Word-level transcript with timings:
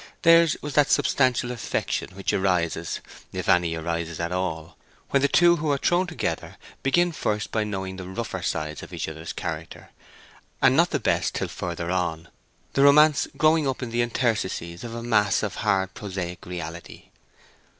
Theirs 0.23 0.57
was 0.63 0.73
that 0.73 0.89
substantial 0.89 1.51
affection 1.51 2.15
which 2.15 2.33
arises 2.33 3.01
(if 3.31 3.47
any 3.47 3.75
arises 3.75 4.19
at 4.19 4.31
all) 4.31 4.75
when 5.11 5.21
the 5.21 5.27
two 5.27 5.57
who 5.57 5.69
are 5.69 5.77
thrown 5.77 6.07
together 6.07 6.57
begin 6.81 7.11
first 7.11 7.51
by 7.51 7.63
knowing 7.63 7.97
the 7.97 8.07
rougher 8.07 8.41
sides 8.41 8.81
of 8.81 8.93
each 8.93 9.07
other's 9.07 9.31
character, 9.31 9.91
and 10.59 10.75
not 10.75 10.89
the 10.89 10.99
best 10.99 11.35
till 11.35 11.49
further 11.49 11.91
on, 11.91 12.29
the 12.73 12.81
romance 12.81 13.27
growing 13.37 13.67
up 13.67 13.83
in 13.83 13.91
the 13.91 14.01
interstices 14.01 14.83
of 14.83 14.95
a 14.95 15.03
mass 15.03 15.43
of 15.43 15.57
hard 15.57 15.93
prosaic 15.93 16.47
reality. 16.47 17.09